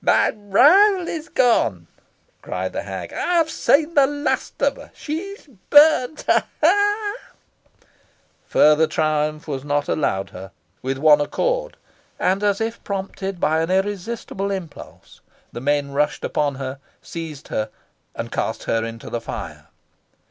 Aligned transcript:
"My 0.03 0.31
rival 0.31 1.07
is 1.07 1.29
gone!" 1.29 1.85
cried 2.41 2.73
the 2.73 2.81
hag. 2.81 3.13
"I 3.13 3.35
have 3.35 3.51
seen 3.51 3.93
the 3.93 4.07
last 4.07 4.59
of 4.63 4.77
her. 4.77 4.89
She 4.95 5.19
is 5.19 5.47
burnt 5.69 6.25
ah! 6.27 6.47
ah!" 6.63 7.11
Further 8.47 8.87
triumph 8.87 9.47
was 9.47 9.63
not 9.63 9.87
allowed 9.87 10.31
her. 10.31 10.49
With 10.81 10.97
one 10.97 11.21
accord, 11.21 11.77
and 12.19 12.41
as 12.43 12.59
if 12.59 12.83
prompted 12.83 13.39
by 13.39 13.59
an 13.61 13.69
irresistible 13.69 14.49
impulse, 14.49 15.21
the 15.51 15.61
men 15.61 15.91
rushed 15.91 16.23
upon 16.25 16.55
her, 16.55 16.79
seized 17.03 17.49
her, 17.49 17.69
and 18.15 18.31
cast 18.31 18.63
her 18.63 18.83
into 18.83 19.11
the 19.11 19.21
fire. 19.21 19.67